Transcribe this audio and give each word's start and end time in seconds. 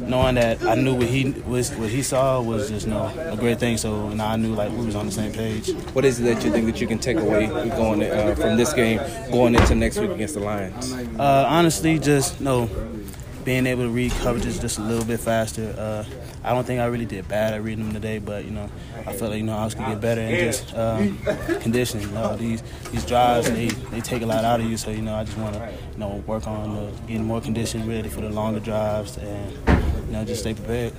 knowing 0.00 0.34
that 0.34 0.64
I 0.64 0.74
knew 0.74 0.96
what 0.96 1.06
he 1.06 1.30
was, 1.46 1.70
what 1.76 1.90
he 1.90 2.02
saw 2.02 2.40
was 2.40 2.68
just 2.68 2.88
you 2.88 2.94
know, 2.94 3.12
a 3.30 3.36
great 3.36 3.60
thing. 3.60 3.76
So 3.76 4.08
know, 4.08 4.24
I 4.24 4.34
knew 4.34 4.56
like 4.56 4.72
we 4.72 4.86
was 4.86 4.96
on 4.96 5.06
the 5.06 5.12
same 5.12 5.32
page. 5.32 5.70
What 5.92 6.04
is 6.04 6.18
it 6.18 6.24
that 6.24 6.44
you 6.44 6.50
think 6.50 6.66
that 6.66 6.80
you 6.80 6.88
can 6.88 6.98
take 6.98 7.18
away 7.18 7.46
going 7.46 8.02
uh, 8.02 8.34
from 8.34 8.56
this 8.56 8.72
game 8.72 9.00
going 9.30 9.54
into 9.54 9.76
next 9.76 9.98
week 9.98 10.10
against 10.10 10.34
the 10.34 10.40
Lions? 10.40 10.92
Uh, 11.16 11.46
honestly, 11.76 11.98
just 11.98 12.38
you 12.38 12.44
know, 12.44 12.70
being 13.44 13.66
able 13.66 13.82
to 13.82 13.90
read 13.90 14.10
coverages 14.12 14.60
just 14.60 14.78
a 14.78 14.82
little 14.82 15.04
bit 15.04 15.20
faster. 15.20 15.74
Uh, 15.76 16.04
I 16.42 16.54
don't 16.54 16.64
think 16.64 16.80
I 16.80 16.86
really 16.86 17.04
did 17.04 17.28
bad 17.28 17.52
at 17.52 17.62
reading 17.62 17.84
them 17.84 17.92
today, 17.92 18.18
but 18.18 18.46
you 18.46 18.50
know, 18.50 18.70
I 19.06 19.12
felt 19.12 19.30
like 19.32 19.38
you 19.38 19.44
know 19.44 19.56
I 19.56 19.64
was 19.64 19.74
gonna 19.74 19.92
get 19.92 20.00
better 20.00 20.22
and 20.22 20.38
just 20.38 20.74
um, 20.74 21.18
conditioning. 21.60 22.08
You 22.08 22.14
know, 22.14 22.36
these 22.36 22.62
these 22.92 23.04
drives 23.04 23.50
they, 23.50 23.68
they 23.92 24.00
take 24.00 24.22
a 24.22 24.26
lot 24.26 24.42
out 24.44 24.60
of 24.60 24.66
you, 24.66 24.78
so 24.78 24.90
you 24.90 25.02
know 25.02 25.14
I 25.14 25.24
just 25.24 25.36
want 25.36 25.54
to 25.54 25.72
you 25.92 25.98
know 25.98 26.22
work 26.26 26.46
on 26.46 26.70
uh, 26.78 26.90
getting 27.06 27.24
more 27.24 27.42
conditioned, 27.42 27.86
ready 27.86 28.08
for 28.08 28.22
the 28.22 28.30
longer 28.30 28.60
drives, 28.60 29.18
and 29.18 29.52
you 30.06 30.12
know 30.12 30.24
just 30.24 30.42
stay 30.42 30.54
prepared. 30.54 30.92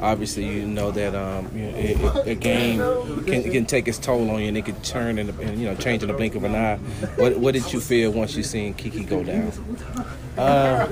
Obviously, 0.00 0.44
you 0.46 0.66
know 0.66 0.90
that 0.90 1.14
um, 1.14 1.48
you 1.56 1.70
know, 1.70 1.76
it, 1.78 2.00
it, 2.00 2.26
a 2.26 2.34
game 2.34 2.78
can, 3.24 3.50
can 3.50 3.66
take 3.66 3.86
its 3.86 3.98
toll 3.98 4.30
on 4.30 4.40
you, 4.40 4.48
and 4.48 4.56
it 4.56 4.64
can 4.64 4.80
turn 4.82 5.18
and 5.18 5.58
you 5.58 5.66
know 5.66 5.74
change 5.76 6.02
in 6.02 6.08
the 6.08 6.14
blink 6.14 6.34
of 6.34 6.44
an 6.44 6.54
eye. 6.54 6.76
What 7.16 7.38
what 7.38 7.54
did 7.54 7.72
you 7.72 7.80
feel 7.80 8.10
once 8.10 8.34
you 8.34 8.42
seen 8.42 8.74
Keke 8.74 9.06
go 9.06 9.22
down? 9.22 9.52
Uh, 10.36 10.88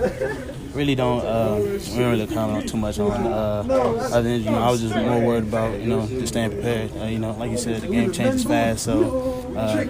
really 0.74 0.94
don't 0.94 1.24
uh, 1.24 1.56
we 1.60 1.98
don't 1.98 2.10
really 2.10 2.26
comment 2.26 2.62
on 2.62 2.66
too 2.68 2.76
much 2.76 2.98
on 2.98 3.10
uh, 3.10 3.64
other 4.12 4.22
than 4.22 4.42
you 4.42 4.50
know 4.50 4.58
I 4.62 4.70
was 4.70 4.80
just 4.80 4.94
more 4.94 5.20
worried 5.20 5.44
about 5.44 5.78
you 5.80 5.86
know 5.86 6.06
just 6.06 6.28
staying 6.28 6.50
prepared. 6.50 6.96
Uh, 6.96 7.04
you 7.06 7.18
know, 7.18 7.32
like 7.32 7.50
you 7.50 7.58
said, 7.58 7.80
the 7.82 7.88
game 7.88 8.12
changes 8.12 8.44
fast, 8.44 8.84
so 8.84 9.52
uh, 9.56 9.80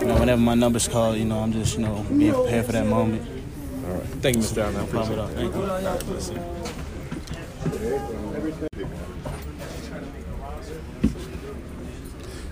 you 0.00 0.06
know 0.06 0.18
whenever 0.18 0.40
my 0.40 0.54
number's 0.54 0.88
called, 0.88 1.16
you 1.16 1.24
know 1.24 1.38
I'm 1.38 1.52
just 1.52 1.76
you 1.76 1.84
know 1.84 2.04
being 2.08 2.32
prepared 2.32 2.66
for 2.66 2.72
that 2.72 2.86
moment. 2.86 3.26
All 3.86 3.94
right, 3.94 4.02
thank 4.20 4.36
you, 4.36 4.42
Mr. 4.42 4.58
Allen. 4.58 4.76
I 4.76 4.84
appreciate 4.84 5.18
it. 5.18 6.28
Thank 6.28 6.34
you. 6.34 6.86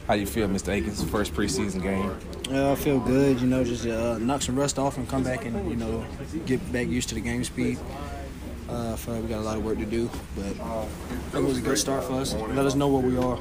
How 0.06 0.14
you 0.14 0.26
feel, 0.26 0.46
Mr. 0.48 0.68
Akins? 0.68 1.02
First 1.02 1.34
preseason 1.34 1.82
game. 1.82 2.14
Uh, 2.54 2.72
I 2.72 2.74
feel 2.74 3.00
good, 3.00 3.40
you 3.40 3.46
know, 3.46 3.64
just 3.64 3.86
uh, 3.86 4.18
knock 4.18 4.42
some 4.42 4.54
rust 4.54 4.78
off 4.78 4.96
and 4.98 5.08
come 5.08 5.24
back 5.24 5.44
and, 5.46 5.68
you 5.68 5.76
know, 5.76 6.04
get 6.46 6.60
back 6.72 6.86
used 6.88 7.08
to 7.08 7.14
the 7.14 7.20
game 7.20 7.42
speed. 7.42 7.78
Uh, 8.68 8.92
I 8.92 8.96
feel 8.96 9.14
like 9.14 9.22
we 9.22 9.28
got 9.28 9.40
a 9.40 9.42
lot 9.42 9.56
of 9.56 9.64
work 9.64 9.78
to 9.78 9.84
do, 9.84 10.08
but 10.36 11.38
it 11.38 11.42
was 11.42 11.58
a 11.58 11.60
good 11.60 11.78
start 11.78 12.04
for 12.04 12.14
us. 12.14 12.34
Let 12.34 12.64
us 12.64 12.74
know 12.74 12.88
what 12.88 13.02
we 13.02 13.16
are 13.16 13.38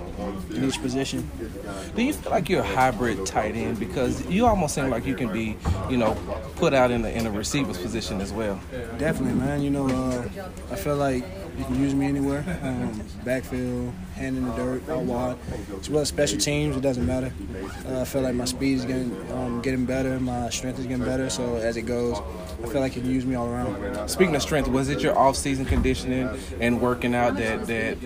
in 0.52 0.66
each 0.66 0.82
position. 0.82 1.30
Do 1.96 2.02
you 2.04 2.14
feel 2.14 2.32
like 2.32 2.50
you're 2.50 2.62
a 2.62 2.64
hybrid 2.64 3.26
tight 3.26 3.56
end 3.56 3.80
because 3.80 4.26
you 4.28 4.46
almost 4.46 4.76
seem 4.76 4.90
like 4.90 5.06
you 5.06 5.16
can 5.16 5.32
be, 5.32 5.58
you 5.90 5.98
know, 5.98 6.16
put 6.58 6.74
out 6.74 6.92
in 6.92 7.02
the 7.02 7.12
in 7.18 7.26
a 7.26 7.32
receiver's 7.32 7.78
position 7.78 8.20
as 8.20 8.34
well? 8.34 8.60
Definitely, 8.98 9.40
man. 9.40 9.62
You 9.62 9.70
know, 9.70 9.88
uh, 9.88 10.28
I 10.72 10.76
feel 10.76 10.98
like 10.98 11.24
you 11.58 11.66
can 11.66 11.80
use 11.80 11.94
me 11.94 12.06
anywhere. 12.08 12.44
Um, 12.64 13.04
backfield, 13.24 13.94
hand 14.16 14.38
in 14.38 14.46
the 14.46 14.54
dirt, 14.56 14.90
out 14.90 15.04
wide. 15.04 15.38
As 15.80 15.90
well 15.90 16.02
as 16.02 16.08
special 16.08 16.38
teams, 16.38 16.76
it 16.76 16.82
doesn't 16.82 17.06
matter. 17.06 17.32
Uh, 17.88 18.02
I 18.02 18.06
feel 18.06 18.22
like 18.22 18.36
my 18.36 18.46
speed 18.46 18.78
is 18.78 18.86
getting 18.86 19.32
um, 19.32 19.62
getting 19.62 19.86
better, 19.86 20.20
my 20.20 20.50
strength 20.50 20.80
is 20.80 20.86
getting 20.86 21.06
better. 21.06 21.30
So 21.30 21.56
as 21.56 21.78
it 21.78 21.84
goes, 21.84 22.20
I 22.64 22.68
feel 22.68 22.82
like 22.82 22.96
you 22.96 23.02
can 23.02 23.12
use 23.12 23.26
me 23.26 23.36
all 23.36 23.48
around. 23.48 24.10
Speaking 24.10 24.36
of 24.36 24.42
strength, 24.42 24.70
was 24.70 24.90
it 24.90 25.02
your 25.02 25.18
off-season 25.18 25.66
conditioning 25.66 26.30
and 26.60 26.82
working 26.82 27.16
out 27.16 27.36
that 27.38 27.68
that 27.68 27.98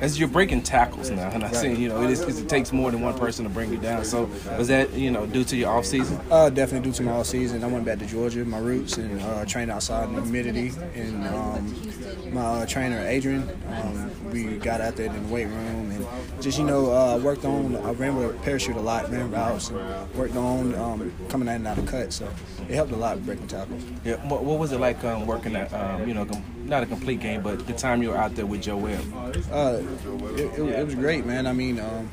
as 0.00 0.18
you're 0.18 0.28
breaking 0.28 0.62
tackles 0.62 1.10
now, 1.10 1.28
and 1.30 1.44
I 1.44 1.52
see 1.52 1.74
you 1.74 1.88
know 1.88 2.02
it, 2.02 2.10
is, 2.10 2.22
it 2.22 2.48
takes 2.48 2.72
more 2.72 2.90
than 2.90 3.00
one 3.00 3.14
person 3.18 3.44
to 3.44 3.50
bring 3.50 3.72
you 3.72 3.78
down. 3.78 4.04
So 4.04 4.30
was 4.56 4.68
that 4.68 4.92
you 4.92 5.10
know 5.10 5.26
due 5.26 5.44
to 5.44 5.56
your 5.56 5.70
off-season? 5.70 6.20
Uh, 6.30 6.50
definitely 6.50 6.90
due 6.90 6.96
to 6.96 7.02
my 7.02 7.12
off 7.12 7.26
season. 7.26 7.62
I 7.62 7.66
went 7.66 7.84
back 7.84 7.98
to 7.98 8.06
Georgia, 8.06 8.44
my 8.44 8.58
roots, 8.58 8.96
and 8.98 9.20
uh, 9.20 9.44
trained 9.44 9.70
outside 9.70 10.08
in 10.08 10.14
the 10.14 10.22
humidity. 10.22 10.72
And 10.94 11.26
um, 11.26 12.32
my 12.32 12.40
uh, 12.40 12.66
trainer 12.66 13.00
Adrian, 13.06 13.48
um, 13.68 14.30
we 14.30 14.56
got 14.58 14.80
out 14.80 14.96
there 14.96 15.06
in 15.06 15.12
the 15.12 15.32
weight 15.32 15.46
room 15.46 15.55
and 15.56 16.06
just 16.40 16.58
you 16.58 16.64
know 16.64 16.92
uh, 16.92 17.18
worked 17.18 17.44
on. 17.44 17.76
I 17.76 17.92
ran 17.92 18.16
with 18.16 18.30
a 18.30 18.38
parachute 18.40 18.76
a 18.76 18.80
lot, 18.80 19.10
ran 19.10 19.30
routes, 19.30 19.70
and 19.70 20.14
worked 20.14 20.36
on 20.36 20.74
um, 20.74 21.12
coming 21.28 21.48
in 21.48 21.54
and 21.54 21.66
out 21.66 21.78
of 21.78 21.86
cuts. 21.86 22.16
So 22.16 22.28
it 22.68 22.74
helped 22.74 22.92
a 22.92 22.96
lot 22.96 23.24
breaking 23.24 23.48
tackles. 23.48 23.82
Yeah. 24.04 24.16
What, 24.28 24.44
what 24.44 24.58
was 24.58 24.72
it 24.72 24.80
like 24.80 25.02
um, 25.04 25.26
working 25.26 25.56
at 25.56 25.72
um, 25.72 26.06
you 26.06 26.14
know 26.14 26.26
not 26.68 26.82
a 26.82 26.86
complete 26.86 27.20
game, 27.20 27.42
but 27.42 27.66
the 27.66 27.72
time 27.72 28.02
you 28.02 28.10
were 28.10 28.16
out 28.16 28.34
there 28.34 28.46
with 28.46 28.62
Joe 28.62 28.76
Webb? 28.76 29.04
Uh, 29.50 29.80
it, 30.36 30.58
it, 30.58 30.60
it 30.60 30.84
was 30.84 30.94
great, 30.94 31.24
man. 31.24 31.46
I 31.46 31.52
mean, 31.52 31.78
um, 31.78 32.10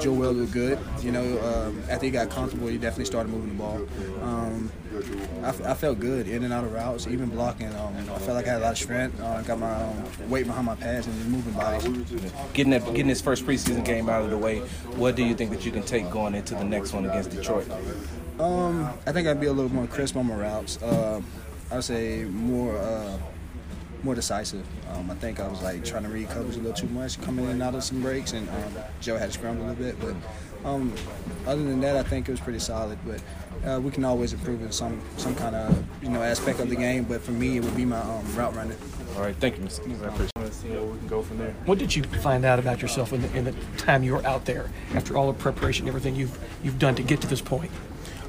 Joe 0.00 0.12
Wells 0.12 0.36
was 0.36 0.50
good. 0.50 0.78
You 1.02 1.12
know, 1.12 1.40
um, 1.42 1.82
after 1.88 2.06
he 2.06 2.10
got 2.10 2.30
comfortable, 2.30 2.68
he 2.68 2.78
definitely 2.78 3.06
started 3.06 3.32
moving 3.32 3.50
the 3.50 3.54
ball. 3.56 3.86
Um, 4.22 4.70
I, 5.42 5.48
I 5.70 5.74
felt 5.74 5.98
good 5.98 6.28
in 6.28 6.44
and 6.44 6.52
out 6.52 6.64
of 6.64 6.72
routes, 6.72 7.06
even 7.06 7.28
blocking. 7.28 7.74
Um, 7.74 7.96
I 7.96 8.18
felt 8.18 8.34
like 8.34 8.46
I 8.46 8.52
had 8.52 8.60
a 8.60 8.64
lot 8.64 8.72
of 8.72 8.78
strength. 8.78 9.20
Uh, 9.20 9.42
got 9.42 9.58
my 9.58 9.72
um, 9.72 10.30
weight 10.30 10.46
behind 10.46 10.66
my 10.66 10.74
pads 10.74 11.06
and 11.06 11.26
moving 11.26 11.52
bodies. 11.54 11.84
Getting 12.52 12.70
that, 12.70 12.84
getting 12.86 13.08
this 13.08 13.20
first 13.20 13.44
preseason 13.44 13.84
game 13.84 14.08
out 14.08 14.22
of 14.22 14.30
the 14.30 14.38
way, 14.38 14.60
what 14.96 15.16
do 15.16 15.24
you 15.24 15.34
think 15.34 15.50
that 15.50 15.64
you 15.64 15.72
can 15.72 15.82
take 15.82 16.10
going 16.10 16.34
into 16.34 16.54
the 16.54 16.64
next 16.64 16.92
one 16.92 17.06
against 17.06 17.30
Detroit? 17.30 17.68
Um, 18.38 18.88
I 19.06 19.12
think 19.12 19.28
I'd 19.28 19.40
be 19.40 19.46
a 19.46 19.52
little 19.52 19.72
more 19.72 19.86
crisp 19.86 20.16
on 20.16 20.26
my 20.26 20.34
routes. 20.34 20.82
Uh, 20.82 21.20
I'd 21.70 21.84
say 21.84 22.24
more 22.24 22.76
uh, 22.76 23.18
more 24.04 24.14
decisive. 24.14 24.66
Um, 24.92 25.10
I 25.10 25.14
think 25.14 25.40
I 25.40 25.48
was 25.48 25.62
like 25.62 25.84
trying 25.84 26.04
to 26.04 26.08
read 26.08 26.28
coverage 26.28 26.56
a 26.56 26.60
little 26.60 26.76
too 26.76 26.88
much, 26.88 27.20
coming 27.20 27.44
in 27.44 27.52
and 27.52 27.62
out 27.62 27.74
of 27.74 27.84
some 27.84 28.00
breaks, 28.00 28.32
and 28.32 28.48
um, 28.48 28.74
Joe 29.00 29.16
had 29.16 29.32
to 29.32 29.32
scramble 29.32 29.66
a 29.66 29.68
little 29.70 29.84
bit. 29.84 30.00
But 30.00 30.68
um, 30.68 30.92
other 31.46 31.62
than 31.62 31.80
that, 31.80 31.96
I 31.96 32.02
think 32.02 32.28
it 32.28 32.32
was 32.32 32.40
pretty 32.40 32.58
solid. 32.58 32.98
But 33.06 33.22
uh, 33.68 33.80
we 33.80 33.90
can 33.90 34.04
always 34.04 34.32
improve 34.32 34.62
in 34.62 34.72
some 34.72 35.00
some 35.16 35.34
kind 35.34 35.54
of 35.56 35.84
you 36.02 36.08
know 36.08 36.22
aspect 36.22 36.60
of 36.60 36.68
the 36.68 36.76
game. 36.76 37.04
But 37.04 37.20
for 37.22 37.32
me, 37.32 37.56
it 37.56 37.64
would 37.64 37.76
be 37.76 37.84
my 37.84 38.00
um, 38.00 38.36
route 38.36 38.54
running. 38.54 38.76
All 39.16 39.22
right, 39.22 39.36
thank 39.36 39.58
you, 39.58 39.64
Mr. 39.64 39.80
I 40.02 40.06
appreciate 40.06 40.30
it. 40.36 40.54
See 40.54 40.68
how 40.70 40.82
we 40.82 40.98
can 40.98 41.08
go 41.08 41.22
from 41.22 41.38
there. 41.38 41.54
What 41.64 41.78
did 41.78 41.94
you 41.94 42.02
find 42.02 42.44
out 42.44 42.58
about 42.58 42.80
yourself 42.80 43.12
in 43.12 43.22
the, 43.22 43.36
in 43.36 43.44
the 43.44 43.54
time 43.76 44.02
you 44.02 44.12
were 44.12 44.24
out 44.26 44.44
there 44.44 44.70
after 44.94 45.16
all 45.16 45.32
the 45.32 45.38
preparation, 45.38 45.88
everything 45.88 46.14
you've 46.14 46.38
you've 46.62 46.78
done 46.78 46.94
to 46.94 47.02
get 47.02 47.20
to 47.22 47.26
this 47.26 47.40
point? 47.40 47.70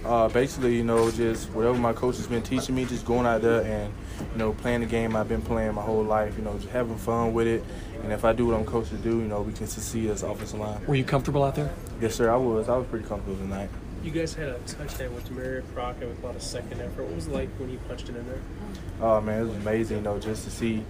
Uh, 0.04 0.28
basically, 0.30 0.76
you 0.76 0.84
know, 0.84 1.12
just 1.12 1.50
whatever 1.52 1.78
my 1.78 1.94
coach 1.94 2.18
has 2.18 2.28
been 2.28 2.42
teaching 2.42 2.74
me, 2.74 2.86
just 2.86 3.06
going 3.06 3.26
out 3.26 3.42
there 3.42 3.62
and, 3.62 3.94
you 4.32 4.38
know, 4.38 4.52
playing 4.54 4.82
the 4.82 4.88
game 4.88 5.16
I've 5.16 5.30
been 5.30 5.44
playing 5.44 5.76
my 5.76 5.82
whole 5.84 6.04
life, 6.04 6.36
you 6.38 6.44
know, 6.44 6.58
just 6.58 6.70
having 6.70 6.98
fun 6.98 7.34
with 7.34 7.46
it. 7.48 7.64
And 8.04 8.12
if 8.12 8.26
I 8.26 8.34
do 8.34 8.48
what 8.48 8.56
I'm 8.56 8.66
coached 8.66 8.90
to 8.90 8.98
do, 8.98 9.20
you 9.20 9.28
know, 9.28 9.42
we 9.42 9.54
can 9.54 9.68
succeed 9.68 10.10
as 10.10 10.24
offensive 10.24 10.60
line. 10.60 10.84
Were 10.88 10.96
you 10.96 11.04
comfortable 11.04 11.44
out 11.44 11.54
there? 11.54 11.72
Yes, 12.02 12.16
sir, 12.16 12.32
I 12.32 12.36
was. 12.36 12.68
I 12.68 12.78
was 12.78 12.88
pretty 12.88 13.06
comfortable 13.06 13.38
tonight. 13.38 13.70
You 14.04 14.10
guys 14.10 14.34
had 14.34 14.50
a 14.50 14.58
touchdown 14.66 15.14
with 15.14 15.30
Demarius 15.30 15.64
Crockett 15.76 16.10
with 16.10 16.24
a 16.24 16.26
lot 16.26 16.36
of 16.36 16.42
second 16.42 16.82
effort. 16.82 17.04
What 17.04 17.14
was 17.14 17.28
it 17.28 17.34
like 17.34 17.50
when 17.60 17.70
you 17.70 17.78
punched 17.88 18.10
it 18.10 18.16
in 18.16 18.26
there? 18.26 18.42
Oh 19.00 19.22
man, 19.22 19.44
it 19.44 19.46
was 19.46 19.58
amazing, 19.58 19.98
you 19.98 20.04
know, 20.04 20.18
just 20.18 20.44
to 20.46 20.50
see 20.50 20.84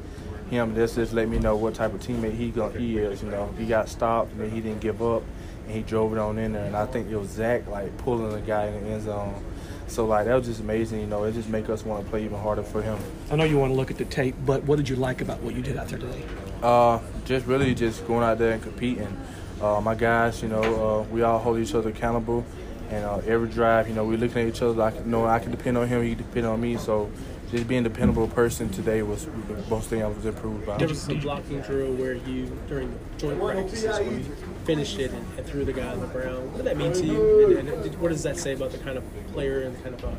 him. 0.49 0.73
This 0.73 0.95
just 0.95 1.11
let 1.11 1.27
me 1.27 1.37
know 1.37 1.57
what 1.57 1.75
type 1.75 1.93
of 1.93 1.99
teammate 1.99 2.37
he 2.37 2.49
go, 2.49 2.69
he 2.69 2.97
is. 2.97 3.21
You 3.21 3.29
know, 3.29 3.53
he 3.57 3.65
got 3.65 3.89
stopped, 3.89 4.31
and 4.31 4.53
he 4.53 4.61
didn't 4.61 4.79
give 4.79 5.01
up, 5.01 5.23
and 5.23 5.29
he 5.71 5.81
drove 5.81 6.13
it 6.13 6.19
on 6.19 6.37
in 6.37 6.53
there. 6.53 6.65
And 6.65 6.75
I 6.75 6.85
think 6.85 7.09
it 7.09 7.17
was 7.17 7.29
Zach 7.29 7.67
like 7.67 7.95
pulling 7.97 8.31
the 8.31 8.41
guy 8.41 8.67
in 8.67 8.83
the 8.83 8.89
end 8.91 9.03
zone. 9.03 9.43
So 9.87 10.05
like 10.05 10.25
that 10.25 10.35
was 10.35 10.47
just 10.47 10.61
amazing. 10.61 11.01
You 11.01 11.07
know, 11.07 11.23
it 11.23 11.33
just 11.33 11.49
make 11.49 11.69
us 11.69 11.83
want 11.83 12.03
to 12.03 12.09
play 12.09 12.23
even 12.23 12.39
harder 12.39 12.63
for 12.63 12.81
him. 12.81 12.97
I 13.29 13.35
know 13.35 13.43
you 13.43 13.57
want 13.57 13.71
to 13.71 13.75
look 13.75 13.91
at 13.91 13.97
the 13.97 14.05
tape, 14.05 14.35
but 14.45 14.63
what 14.63 14.77
did 14.77 14.87
you 14.87 14.95
like 14.95 15.21
about 15.21 15.41
what 15.41 15.53
you 15.55 15.61
did 15.61 15.77
out 15.77 15.89
there 15.89 15.99
today? 15.99 16.23
Uh, 16.63 16.99
just 17.25 17.45
really 17.45 17.73
just 17.75 18.05
going 18.07 18.23
out 18.23 18.37
there 18.37 18.53
and 18.53 18.63
competing. 18.63 19.17
Uh, 19.61 19.81
my 19.81 19.95
guys, 19.95 20.41
you 20.41 20.49
know, 20.49 20.61
uh, 20.61 21.03
we 21.11 21.21
all 21.21 21.39
hold 21.39 21.59
each 21.59 21.75
other 21.75 21.89
accountable. 21.89 22.45
And 22.89 23.05
uh, 23.05 23.21
every 23.25 23.47
drive, 23.47 23.87
you 23.87 23.93
know, 23.93 24.03
we're 24.03 24.17
looking 24.17 24.41
at 24.41 24.47
each 24.47 24.61
other. 24.61 24.73
Like, 24.73 24.95
you 24.95 25.05
know, 25.05 25.25
I 25.25 25.39
can 25.39 25.51
depend 25.51 25.77
on 25.77 25.87
him. 25.87 26.03
He 26.03 26.09
can 26.15 26.25
depend 26.25 26.45
on 26.45 26.59
me. 26.59 26.77
So 26.77 27.09
just 27.49 27.67
being 27.67 27.85
a 27.85 27.89
dependable 27.89 28.27
person 28.27 28.69
today 28.69 29.01
was 29.01 29.25
the 29.25 29.63
most 29.69 29.89
thing 29.89 30.03
I 30.03 30.07
was 30.07 30.25
improved 30.25 30.65
by. 30.65 30.77
There 30.77 30.87
was 30.87 31.01
some 31.01 31.19
blocking 31.19 31.61
drill 31.61 31.93
where 31.93 32.15
you, 32.15 32.45
during 32.67 32.91
the 32.91 32.97
joint 33.17 33.39
practices, 33.39 33.83
where 33.85 34.03
you 34.03 34.25
finished 34.71 34.99
it 34.99 35.11
and, 35.11 35.25
and 35.37 35.45
threw 35.45 35.65
the 35.65 35.73
guy 35.73 35.87
on 35.87 35.99
the 35.99 36.07
ground. 36.07 36.49
What 36.51 36.57
did 36.57 36.65
that 36.67 36.77
mean 36.77 36.93
to 36.93 37.05
you? 37.05 37.57
And, 37.57 37.67
and 37.67 37.95
what 37.99 38.07
does 38.07 38.23
that 38.23 38.37
say 38.37 38.53
about 38.53 38.71
the 38.71 38.77
kind 38.77 38.97
of 38.97 39.03
player 39.33 39.63
and 39.63 39.83
kind 39.83 39.95
of 39.95 40.05
uh, 40.05 40.11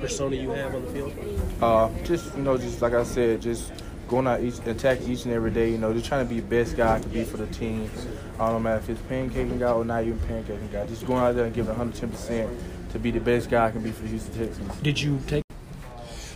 persona 0.00 0.36
you 0.36 0.50
have 0.50 0.74
on 0.74 0.84
the 0.84 0.90
field? 0.90 1.14
Uh, 1.62 1.88
just 2.04 2.36
you 2.36 2.42
know, 2.42 2.58
just 2.58 2.82
like 2.82 2.92
I 2.92 3.04
said, 3.04 3.40
just 3.40 3.72
going 4.06 4.26
out 4.26 4.42
each 4.42 4.58
attack 4.66 5.00
each 5.08 5.24
and 5.24 5.32
every 5.32 5.50
day. 5.50 5.70
You 5.70 5.78
know, 5.78 5.94
just 5.94 6.04
trying 6.04 6.26
to 6.26 6.34
be 6.34 6.40
the 6.40 6.46
best 6.46 6.76
guy 6.76 6.96
I 6.96 7.00
can 7.00 7.08
be 7.10 7.24
for 7.24 7.38
the 7.38 7.46
team. 7.46 7.90
I 8.38 8.50
don't 8.50 8.62
matter 8.62 8.80
if 8.80 8.90
it's 8.90 9.00
pancaking 9.00 9.58
guy 9.58 9.72
or 9.72 9.82
not 9.82 10.04
even 10.04 10.18
pancaking 10.18 10.70
guy. 10.70 10.86
Just 10.86 11.06
going 11.06 11.22
out 11.22 11.34
there 11.34 11.46
and 11.46 11.54
giving 11.54 11.70
110 11.70 12.10
percent 12.10 12.50
to 12.90 12.98
be 12.98 13.10
the 13.10 13.20
best 13.20 13.48
guy 13.48 13.66
I 13.66 13.70
can 13.70 13.82
be 13.82 13.92
for 13.92 14.02
the 14.02 14.08
Houston 14.08 14.34
Texans. 14.34 14.76
Did 14.82 15.00
you 15.00 15.18
take? 15.26 15.42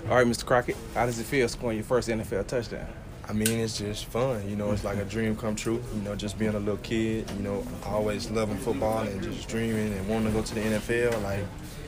All 0.09 0.17
right, 0.17 0.27
Mr. 0.27 0.47
Crockett, 0.47 0.77
how 0.95 1.05
does 1.05 1.19
it 1.21 1.25
feel 1.25 1.47
scoring 1.47 1.77
your 1.77 1.85
first 1.85 2.09
NFL 2.09 2.47
touchdown? 2.47 2.89
I 3.31 3.33
mean, 3.33 3.61
it's 3.61 3.79
just 3.79 4.07
fun. 4.07 4.49
You 4.51 4.57
know, 4.57 4.73
it's 4.73 4.83
like 4.83 4.99
a 4.99 5.05
dream 5.05 5.37
come 5.37 5.55
true. 5.55 5.81
You 5.95 6.03
know, 6.03 6.17
just 6.17 6.37
being 6.37 6.53
a 6.57 6.59
little 6.59 6.79
kid. 6.79 7.31
You 7.37 7.45
know, 7.45 7.65
always 7.87 8.29
loving 8.29 8.57
football 8.57 9.03
and 9.03 9.23
just 9.23 9.49
dreaming 9.49 9.93
and 9.93 10.09
wanting 10.09 10.33
to 10.33 10.39
go 10.41 10.43
to 10.43 10.55
the 10.55 10.61
NFL. 10.61 11.23
Like, 11.23 11.45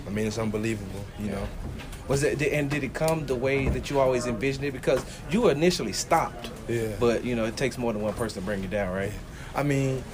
I 0.06 0.11
mean, 0.11 0.29
it's 0.29 0.39
unbelievable. 0.39 1.05
You 1.19 1.31
know. 1.31 1.49
Was 2.06 2.23
it 2.23 2.41
and 2.43 2.71
did 2.71 2.85
it 2.85 2.94
come 2.94 3.27
the 3.27 3.35
way 3.35 3.69
that 3.71 3.91
you 3.91 3.99
always 3.99 4.27
envisioned 4.27 4.67
it? 4.67 4.73
Because 4.73 5.05
you 5.31 5.49
initially 5.49 5.93
stopped, 5.93 6.50
Yeah. 6.69 6.89
but 7.00 7.25
you 7.25 7.35
know 7.35 7.44
it 7.44 7.56
takes 7.56 7.77
more 7.77 7.93
than 7.93 8.03
one 8.03 8.15
person 8.15 8.41
to 8.41 8.47
bring 8.47 8.62
you 8.62 8.69
down, 8.69 8.93
right? 8.94 9.12
I 9.56 9.65
mean, 9.65 10.05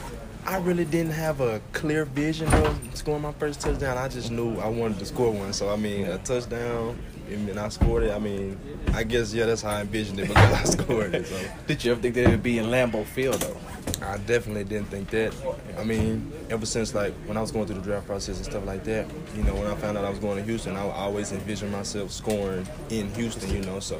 I 0.47 0.57
really 0.59 0.85
didn't 0.87 1.13
have 1.13 1.41
a 1.43 1.61
clear 1.73 2.07
vision 2.07 2.49
of 2.55 2.79
scoring 2.95 3.23
my 3.23 3.33
first 3.33 3.61
touchdown. 3.61 3.99
I 3.99 4.09
just 4.09 4.31
knew 4.31 4.57
I 4.61 4.69
wanted 4.69 4.99
to 5.01 5.07
score 5.07 5.31
one. 5.31 5.53
So 5.53 5.69
I 5.71 5.77
mean, 5.77 6.07
a 6.07 6.17
touchdown, 6.19 6.99
and 7.31 7.59
I 7.59 7.69
scored 7.69 8.05
it. 8.05 8.13
I 8.13 8.19
mean, 8.19 8.59
I 8.93 9.03
guess 9.03 9.33
yeah, 9.33 9.47
that's 9.47 9.63
how 9.63 9.71
I 9.71 9.81
envisioned 9.83 10.21
it 10.21 10.29
because 10.29 10.53
I 10.53 10.65
scored 10.83 11.15
it. 11.15 11.27
So 11.27 11.37
Did 11.67 11.85
you 11.85 11.93
ever 11.93 12.01
think 12.01 12.15
that 12.15 12.25
it 12.25 12.31
would 12.31 12.43
be 12.43 12.59
in 12.59 12.67
Lambeau 12.67 13.05
Field 13.05 13.41
though? 13.41 13.57
I 14.03 14.19
definitely 14.19 14.65
didn't 14.65 14.89
think 14.89 15.11
that. 15.11 15.35
I 15.79 15.85
mean, 15.85 16.33
ever 16.51 16.67
since 16.67 16.95
like 16.95 17.13
when 17.27 17.37
I 17.37 17.41
was 17.41 17.51
going 17.51 17.67
through 17.67 17.77
the 17.77 17.83
draft 17.83 18.07
process 18.07 18.37
and 18.37 18.45
stuff 18.45 18.65
like 18.65 18.85
that, 18.85 19.07
you 19.37 19.43
know, 19.43 19.55
when 19.55 19.67
I 19.67 19.75
found 19.77 19.99
out 19.99 20.05
I 20.05 20.11
was 20.11 20.19
going 20.19 20.39
to 20.39 20.45
Houston, 20.45 20.77
I 20.77 20.81
always 20.81 21.33
envisioned 21.33 21.73
myself 21.73 22.11
scoring 22.11 22.67
in 22.91 23.13
Houston. 23.15 23.55
You 23.55 23.63
know, 23.63 23.81
so 23.81 23.99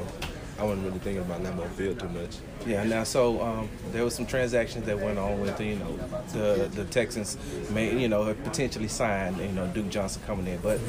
I 0.59 0.65
wasn't 0.65 0.87
really 0.87 0.99
thinking 0.99 1.23
about 1.23 1.41
Lambeau 1.43 1.69
Field 1.71 2.01
too 2.01 2.09
much. 2.09 2.37
Yeah. 2.67 2.83
Now, 2.83 3.05
so 3.05 3.41
um, 3.41 3.69
there 3.93 4.03
was 4.03 4.13
some 4.15 4.27
transactions 4.27 4.85
that 4.87 4.99
went 4.99 5.17
on 5.17 5.41
with 5.41 5.61
you 5.61 5.77
know 5.77 5.97
the 6.33 6.69
the 6.75 6.85
Texans 6.87 7.37
may 7.71 7.97
you 7.97 8.09
know 8.09 8.25
have 8.25 8.43
potentially 8.43 8.89
signed 8.89 9.37
you 9.39 9.49
know 9.53 9.69
Duke 9.69 9.89
Johnson 9.89 10.21
coming 10.27 10.49
in, 10.49 10.59
but 10.61 10.81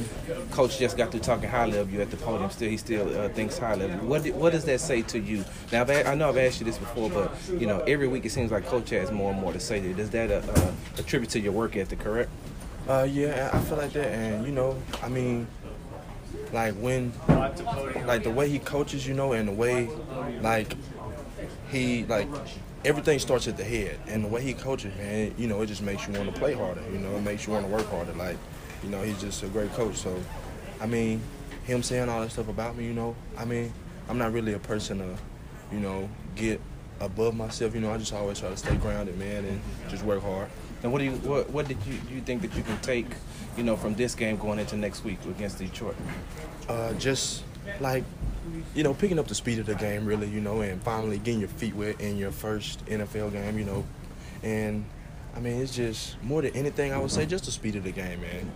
coach 0.49 0.79
just 0.79 0.97
got 0.97 1.11
through 1.11 1.19
talking 1.19 1.47
highly 1.49 1.77
of 1.77 1.93
you 1.93 2.01
at 2.01 2.09
the 2.09 2.17
podium. 2.17 2.49
Still, 2.49 2.69
he 2.69 2.77
still 2.77 3.19
uh, 3.21 3.29
thinks 3.29 3.59
highly 3.59 3.85
of 3.85 3.91
you. 3.91 4.07
What 4.07 4.23
did, 4.23 4.35
what 4.35 4.53
does 4.53 4.65
that 4.65 4.79
say 4.81 5.03
to 5.03 5.19
you? 5.19 5.45
Now, 5.71 5.81
I've, 5.81 5.89
a- 5.91 6.07
I 6.09 6.15
know 6.15 6.29
I've 6.29 6.37
asked 6.37 6.59
you 6.59 6.65
this 6.65 6.79
before, 6.79 7.09
but 7.11 7.31
you 7.59 7.67
know 7.67 7.79
every 7.81 8.07
week 8.07 8.25
it 8.25 8.31
seems 8.31 8.51
like 8.51 8.65
coach 8.65 8.89
has 8.89 9.11
more 9.11 9.31
and 9.31 9.39
more 9.39 9.53
to 9.53 9.59
say 9.59 9.79
to 9.79 9.87
you. 9.87 9.93
Does 9.93 10.09
that 10.09 10.31
uh, 10.31 10.51
uh, 10.51 10.71
attribute 10.97 11.29
to 11.31 11.39
your 11.39 11.51
work 11.51 11.75
ethic? 11.75 11.99
Correct? 11.99 12.31
Uh, 12.87 13.03
yeah, 13.07 13.51
I 13.53 13.59
feel 13.59 13.77
like 13.77 13.93
that, 13.93 14.07
and 14.07 14.43
you 14.47 14.51
know, 14.51 14.75
I 15.03 15.09
mean, 15.09 15.45
like 16.51 16.73
when, 16.75 17.13
like 18.05 18.23
the 18.23 18.31
way 18.31 18.49
he 18.49 18.59
coaches, 18.59 19.07
you 19.07 19.13
know, 19.13 19.33
and 19.33 19.47
the 19.47 19.53
way, 19.53 19.89
like, 20.41 20.75
he 21.71 22.05
like 22.05 22.27
everything 22.85 23.19
starts 23.19 23.47
at 23.47 23.57
the 23.57 23.63
head, 23.63 23.99
and 24.07 24.23
the 24.23 24.27
way 24.27 24.41
he 24.41 24.53
coaches, 24.53 24.95
man, 24.97 25.33
you 25.37 25.47
know, 25.47 25.61
it 25.61 25.67
just 25.67 25.81
makes 25.81 26.07
you 26.07 26.13
want 26.13 26.33
to 26.33 26.39
play 26.39 26.53
harder. 26.53 26.81
You 26.91 26.99
know, 26.99 27.15
it 27.15 27.21
makes 27.21 27.45
you 27.45 27.53
want 27.53 27.65
to 27.65 27.71
work 27.71 27.87
harder. 27.89 28.13
Like, 28.13 28.37
you 28.83 28.89
know, 28.89 29.01
he's 29.01 29.19
just 29.19 29.43
a 29.43 29.47
great 29.47 29.71
coach. 29.73 29.95
So, 29.95 30.17
I 30.79 30.85
mean, 30.85 31.21
him 31.65 31.83
saying 31.83 32.09
all 32.09 32.21
that 32.21 32.31
stuff 32.31 32.47
about 32.47 32.75
me, 32.77 32.85
you 32.85 32.93
know, 32.93 33.15
I 33.37 33.45
mean, 33.45 33.73
I'm 34.07 34.17
not 34.17 34.33
really 34.33 34.53
a 34.53 34.59
person 34.59 34.99
to, 34.99 35.17
you 35.71 35.79
know, 35.79 36.09
get 36.35 36.61
above 36.99 37.35
myself. 37.35 37.75
You 37.75 37.81
know, 37.81 37.91
I 37.91 37.97
just 37.97 38.13
always 38.13 38.39
try 38.39 38.49
to 38.49 38.57
stay 38.57 38.75
grounded, 38.77 39.17
man, 39.17 39.45
and 39.45 39.61
just 39.89 40.03
work 40.03 40.21
hard. 40.21 40.49
And 40.83 40.91
what 40.91 40.99
do 40.99 41.05
you 41.05 41.11
what, 41.11 41.49
what 41.49 41.67
did 41.67 41.77
you 41.85 41.93
do 42.07 42.15
you 42.15 42.21
think 42.21 42.41
that 42.41 42.55
you 42.55 42.63
can 42.63 42.77
take, 42.79 43.07
you 43.57 43.63
know, 43.63 43.75
from 43.75 43.95
this 43.95 44.15
game 44.15 44.37
going 44.37 44.59
into 44.59 44.77
next 44.77 45.03
week 45.03 45.19
against 45.25 45.57
Detroit? 45.59 45.95
uh, 46.69 46.93
just 46.93 47.43
like 47.79 48.03
you 48.73 48.83
know 48.83 48.93
picking 48.93 49.19
up 49.19 49.27
the 49.27 49.35
speed 49.35 49.59
of 49.59 49.65
the 49.65 49.75
game 49.75 50.05
really 50.05 50.27
you 50.27 50.41
know 50.41 50.61
and 50.61 50.81
finally 50.81 51.17
getting 51.17 51.39
your 51.39 51.49
feet 51.49 51.75
wet 51.75 51.99
in 51.99 52.17
your 52.17 52.31
first 52.31 52.85
NFL 52.85 53.33
game 53.33 53.57
you 53.57 53.65
know. 53.65 53.83
And 54.43 54.85
I 55.35 55.39
mean 55.39 55.61
it's 55.61 55.75
just 55.75 56.21
more 56.23 56.41
than 56.41 56.55
anything 56.55 56.93
I 56.93 56.97
would 56.99 57.11
say 57.11 57.25
just 57.25 57.45
the 57.45 57.51
speed 57.51 57.75
of 57.75 57.83
the 57.83 57.91
game 57.91 58.21
man. 58.21 58.51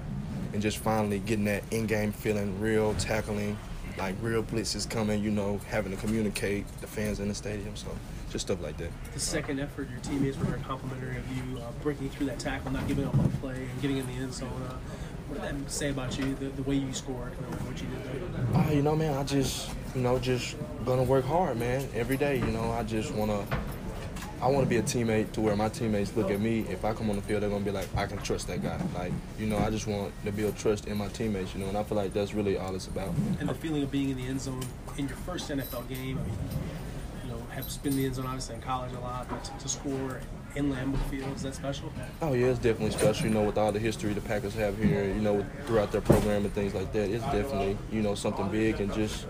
And 0.54 0.62
just 0.62 0.78
finally 0.78 1.18
getting 1.18 1.46
that 1.46 1.64
in-game 1.72 2.12
feeling 2.12 2.60
real 2.62 2.94
tackling 2.96 3.58
like 3.98 4.16
real 4.22 4.44
blitzes 4.44 4.88
coming 4.88 5.24
you 5.24 5.31
know 5.31 5.60
having 5.70 5.92
to 5.92 5.98
communicate 5.98 6.66
the 6.80 6.88
fans 6.88 7.20
in 7.20 7.28
the 7.28 7.34
stadium 7.34 7.75
so 7.75 7.88
just 8.34 8.48
stuff 8.48 8.62
like 8.64 8.76
that 8.78 8.90
The 9.14 9.20
second 9.20 9.60
effort, 9.60 9.88
your 9.92 10.00
teammates 10.00 10.38
were 10.38 10.46
very 10.46 10.62
complimentary 10.62 11.18
of 11.18 11.38
you, 11.38 11.60
uh, 11.60 11.72
breaking 11.84 12.10
through 12.10 12.26
that 12.26 12.40
tackle, 12.40 12.72
not 12.72 12.88
giving 12.88 13.06
up 13.06 13.14
on 13.14 13.24
the 13.24 13.38
play, 13.38 13.56
and 13.56 13.82
getting 13.82 13.98
in 13.98 14.08
the 14.08 14.14
end 14.14 14.34
zone. 14.34 14.50
Uh, 14.68 14.74
what 15.28 15.42
did 15.42 15.64
that 15.66 15.72
say 15.72 15.90
about 15.90 16.18
you, 16.18 16.34
the, 16.36 16.48
the 16.48 16.64
way 16.64 16.76
you 16.76 16.92
scored, 16.94 17.32
and 17.32 17.62
what 17.68 17.80
you 17.80 17.88
did 17.88 18.54
there? 18.54 18.62
Uh, 18.62 18.72
you 18.72 18.82
know, 18.82 18.96
man, 18.96 19.14
I 19.14 19.24
just, 19.24 19.70
you 19.96 20.02
know, 20.02 20.18
just 20.18 20.56
gonna 20.84 21.04
work 21.04 21.26
hard, 21.26 21.58
man, 21.58 21.88
every 21.94 22.18
day. 22.18 22.40
You 22.40 22.48
know, 22.48 22.72
I 22.72 22.82
just 22.82 23.14
wanna, 23.14 23.46
I 24.42 24.48
wanna 24.48 24.66
be 24.66 24.78
a 24.78 24.84
teammate 24.84 25.32
to 25.34 25.42
where 25.42 25.56
my 25.56 25.70
teammates 25.70 26.16
look 26.18 26.32
at 26.32 26.40
me. 26.40 26.62
If 26.70 26.84
I 26.84 26.94
come 26.94 27.12
on 27.12 27.16
the 27.18 27.22
field, 27.22 27.44
they're 27.44 27.52
gonna 27.52 27.64
be 27.64 27.72
like, 27.72 27.88
I 27.96 28.08
can 28.08 28.18
trust 28.18 28.48
that 28.48 28.64
guy. 28.64 28.82
Like, 28.96 29.14
you 29.38 29.46
know, 29.46 29.60
I 29.60 29.70
just 29.70 29.86
want 29.86 30.12
to 30.25 30.32
build 30.32 30.58
trust 30.58 30.88
in 30.88 30.98
my 30.98 31.08
teammates. 31.10 31.54
You 31.54 31.62
know, 31.62 31.68
and 31.68 31.78
I 31.78 31.84
feel 31.84 31.98
like 31.98 32.13
that's 32.13 32.34
really 32.34 32.58
all 32.58 32.74
it's 32.74 32.88
about. 32.88 33.13
And 33.40 33.48
the 33.48 33.54
feeling 33.54 33.84
of 33.84 33.92
being 33.92 34.10
in 34.10 34.18
the 34.18 34.25
end 34.25 34.42
zone 34.42 34.63
in 34.98 35.08
your 35.08 35.18
first 35.18 35.50
NFL 35.52 35.88
game, 35.88 36.00
I 36.00 36.04
mean, 36.04 36.18
you 36.18 36.25
know, 36.25 36.93
have 37.53 37.83
been 37.83 37.93
in 37.93 37.98
the 37.98 38.05
end 38.05 38.15
zone 38.15 38.25
obviously 38.25 38.55
in 38.55 38.62
college 38.62 38.91
a 38.93 39.00
lot, 39.00 39.27
but 39.29 39.43
to, 39.43 39.51
to 39.60 39.69
score 39.69 40.19
in 40.55 40.72
Lambeau 40.72 41.00
Field, 41.10 41.36
is 41.36 41.43
that 41.43 41.55
special? 41.55 41.91
Oh 42.22 42.33
yeah, 42.33 42.48
it's 42.48 42.60
definitely 42.60 42.91
special. 42.91 43.27
You 43.27 43.33
know, 43.33 43.43
with 43.43 43.57
all 43.57 43.72
the 43.72 43.79
history 43.79 44.13
the 44.13 44.22
Packers 44.22 44.53
have 44.55 44.77
here, 44.77 45.05
you 45.05 45.22
know, 45.22 45.45
throughout 45.65 45.91
their 45.91 46.01
program 46.01 46.45
and 46.45 46.53
things 46.53 46.74
like 46.74 46.91
that, 46.93 47.10
it's 47.10 47.24
definitely, 47.25 47.77
you 47.91 48.01
know, 48.01 48.15
something 48.15 48.50
big 48.50 48.79
and 48.79 48.93
just, 48.93 49.25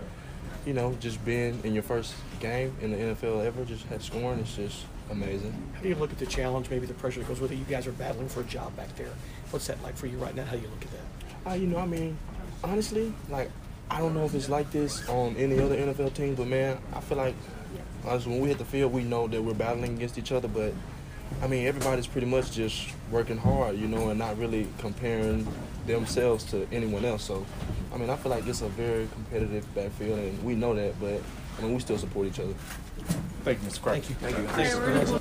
you 0.66 0.72
know, 0.74 0.96
just 1.00 1.24
being 1.24 1.58
in 1.64 1.74
your 1.74 1.82
first 1.82 2.14
game 2.40 2.74
in 2.80 2.92
the 2.92 2.98
NFL 2.98 3.44
ever, 3.44 3.64
just 3.64 3.86
had 3.86 4.02
scoring, 4.02 4.38
it's 4.40 4.56
just 4.56 4.84
amazing. 5.10 5.54
How 5.74 5.82
do 5.82 5.88
you 5.88 5.94
look 5.94 6.12
at 6.12 6.18
the 6.18 6.26
challenge, 6.26 6.70
maybe 6.70 6.86
the 6.86 6.94
pressure 6.94 7.20
that 7.20 7.28
goes 7.28 7.40
with 7.40 7.52
it? 7.52 7.56
You 7.56 7.64
guys 7.64 7.86
are 7.86 7.92
battling 7.92 8.28
for 8.28 8.40
a 8.40 8.44
job 8.44 8.76
back 8.76 8.94
there. 8.96 9.12
What's 9.50 9.66
that 9.68 9.82
like 9.82 9.96
for 9.96 10.06
you 10.06 10.18
right 10.18 10.34
now? 10.34 10.44
How 10.44 10.56
do 10.56 10.62
you 10.62 10.68
look 10.68 10.82
at 10.82 10.90
that? 10.90 11.50
Uh, 11.50 11.54
you 11.54 11.66
know, 11.66 11.78
I 11.78 11.86
mean, 11.86 12.16
honestly, 12.62 13.12
like, 13.28 13.50
I 13.90 13.98
don't 13.98 14.14
know 14.14 14.24
if 14.24 14.34
it's 14.34 14.48
like 14.48 14.70
this 14.70 15.06
on 15.08 15.36
any 15.36 15.60
other 15.60 15.76
NFL 15.76 16.14
team, 16.14 16.34
but 16.34 16.46
man, 16.46 16.78
I 16.94 17.00
feel 17.00 17.18
like 17.18 17.34
honestly, 18.06 18.32
when 18.32 18.40
we 18.40 18.48
hit 18.48 18.58
the 18.58 18.64
field, 18.64 18.92
we 18.92 19.02
know 19.02 19.26
that 19.28 19.42
we're 19.42 19.54
battling 19.54 19.96
against 19.96 20.18
each 20.18 20.32
other, 20.32 20.48
but 20.48 20.72
I 21.42 21.46
mean, 21.46 21.66
everybody's 21.66 22.06
pretty 22.06 22.26
much 22.26 22.52
just 22.52 22.88
working 23.10 23.38
hard, 23.38 23.78
you 23.78 23.88
know, 23.88 24.10
and 24.10 24.18
not 24.18 24.38
really 24.38 24.68
comparing 24.78 25.46
themselves 25.86 26.44
to 26.44 26.66
anyone 26.72 27.04
else. 27.04 27.24
So, 27.24 27.44
I 27.92 27.96
mean, 27.96 28.10
I 28.10 28.16
feel 28.16 28.30
like 28.30 28.46
it's 28.46 28.62
a 28.62 28.68
very 28.68 29.08
competitive 29.12 29.72
backfield, 29.74 30.18
and 30.18 30.42
we 30.44 30.54
know 30.54 30.74
that, 30.74 30.98
but 31.00 31.20
I 31.58 31.62
mean, 31.62 31.74
we 31.74 31.80
still 31.80 31.98
support 31.98 32.26
each 32.26 32.40
other. 32.40 32.54
Thank 33.42 33.62
you, 33.62 33.68
Mr. 33.68 33.82
Crockett. 33.82 34.04
Thank 34.04 34.38
you. 34.38 34.46
Thank 34.48 35.10
you. 35.10 35.20